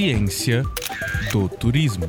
[0.00, 0.62] Ciência
[1.30, 2.06] do Turismo.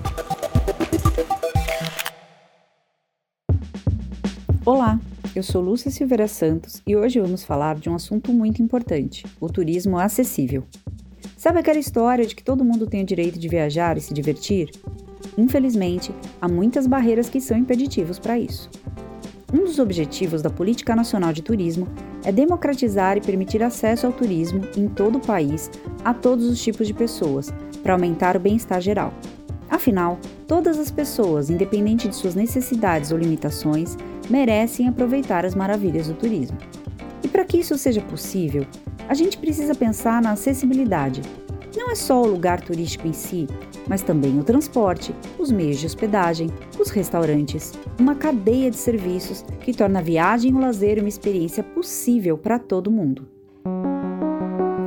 [4.65, 4.97] Olá,
[5.36, 9.49] eu sou Lúcia Silveira Santos e hoje vamos falar de um assunto muito importante: o
[9.49, 10.63] turismo acessível.
[11.35, 14.71] Sabe aquela história de que todo mundo tem o direito de viajar e se divertir?
[15.38, 18.70] Infelizmente, há muitas barreiras que são impeditivos para isso.
[19.53, 21.89] Um dos objetivos da Política Nacional de Turismo
[22.23, 25.70] é democratizar e permitir acesso ao turismo em todo o país
[26.05, 29.13] a todos os tipos de pessoas, para aumentar o bem-estar geral.
[29.70, 33.98] Afinal, todas as pessoas, independente de suas necessidades ou limitações,
[34.30, 36.57] merecem aproveitar as maravilhas do turismo.
[37.23, 38.66] E para que isso seja possível,
[39.07, 41.21] a gente precisa pensar na acessibilidade.
[41.76, 43.48] Não é só o lugar turístico em si,
[43.88, 49.73] mas também o transporte, os meios de hospedagem, os restaurantes, uma cadeia de serviços que
[49.73, 53.27] torna a viagem e o lazer uma experiência possível para todo mundo.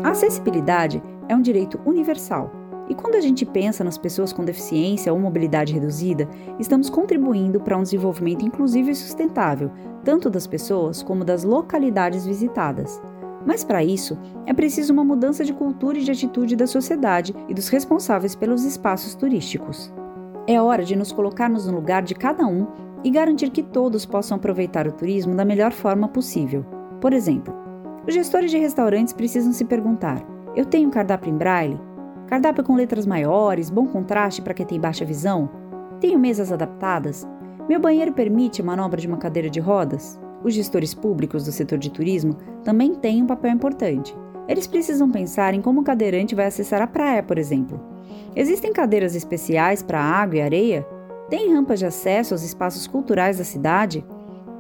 [0.03, 2.53] A acessibilidade é um direito universal.
[2.89, 7.79] E quando a gente pensa nas pessoas com deficiência ou mobilidade reduzida, estamos contribuindo para
[7.79, 9.71] um desenvolvimento inclusivo e sustentável,
[10.05, 13.01] tanto das pessoas como das localidades visitadas.
[13.47, 17.55] Mas para isso, é preciso uma mudança de cultura e de atitude da sociedade e
[17.55, 19.93] dos responsáveis pelos espaços turísticos.
[20.47, 22.67] É hora de nos colocarmos no lugar de cada um
[23.03, 26.65] e garantir que todos possam aproveitar o turismo da melhor forma possível.
[27.01, 27.55] Por exemplo,
[28.07, 30.23] os gestores de restaurantes precisam se perguntar:
[30.55, 31.81] eu tenho cardápio em braille?
[32.27, 35.51] Cardápio com letras maiores, bom contraste para quem tem baixa visão?
[36.01, 37.29] Tenho mesas adaptadas?
[37.69, 40.19] Meu banheiro permite a manobra de uma cadeira de rodas?
[40.43, 44.17] Os gestores públicos do setor de turismo também têm um papel importante.
[44.49, 47.81] Eles precisam pensar em como o cadeirante vai acessar a praia, por exemplo.
[48.35, 50.87] Existem cadeiras especiais para água e areia?
[51.29, 54.05] Tem rampas de acesso aos espaços culturais da cidade?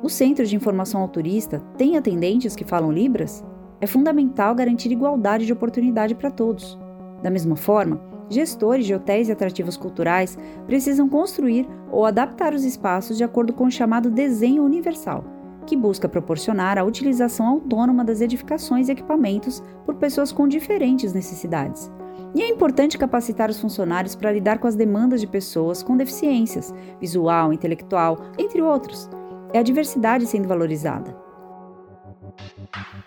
[0.02, 3.42] O Centro de Informação ao Turista tem atendentes que falam Libras?
[3.80, 6.78] É fundamental garantir igualdade de oportunidade para todos.
[7.24, 10.36] Da mesma forma, gestores de hotéis e atrativos culturais
[10.66, 15.24] precisam construir ou adaptar os espaços de acordo com o chamado desenho universal,
[15.66, 21.90] que busca proporcionar a utilização autônoma das edificações e equipamentos por pessoas com diferentes necessidades.
[22.34, 26.74] E é importante capacitar os funcionários para lidar com as demandas de pessoas com deficiências,
[27.00, 29.08] visual, intelectual, entre outros.
[29.50, 31.23] É a diversidade sendo valorizada.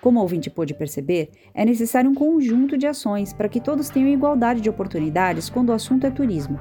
[0.01, 4.09] Como o ouvinte pôde perceber, é necessário um conjunto de ações para que todos tenham
[4.09, 6.59] igualdade de oportunidades quando o assunto é turismo.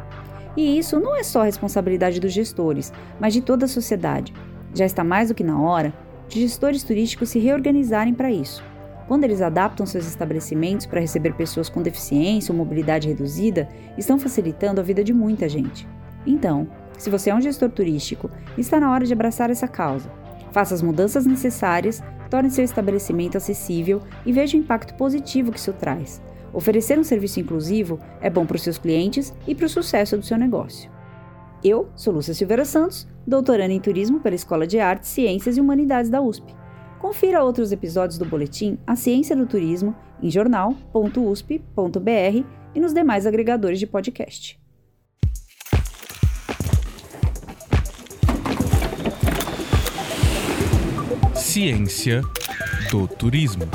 [0.56, 4.32] E isso não é só responsabilidade dos gestores, mas de toda a sociedade.
[4.74, 5.92] Já está mais do que na hora
[6.28, 8.64] de gestores turísticos se reorganizarem para isso.
[9.06, 14.80] Quando eles adaptam seus estabelecimentos para receber pessoas com deficiência ou mobilidade reduzida, estão facilitando
[14.80, 15.86] a vida de muita gente.
[16.26, 16.66] Então,
[16.98, 20.10] se você é um gestor turístico, está na hora de abraçar essa causa.
[20.50, 25.72] Faça as mudanças necessárias, torne seu estabelecimento acessível e veja o impacto positivo que isso
[25.72, 26.22] traz.
[26.52, 30.24] Oferecer um serviço inclusivo é bom para os seus clientes e para o sucesso do
[30.24, 30.90] seu negócio.
[31.62, 36.10] Eu sou Lúcia Silveira Santos, doutoranda em turismo pela Escola de Artes, Ciências e Humanidades
[36.10, 36.54] da USP.
[36.98, 42.44] Confira outros episódios do boletim A Ciência do Turismo em jornal.usp.br
[42.74, 44.65] e nos demais agregadores de podcast.
[51.36, 52.22] Ciência
[52.90, 53.68] do Turismo.